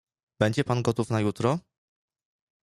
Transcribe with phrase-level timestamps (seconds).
[0.39, 1.59] "Będzie pan gotów na jutro?"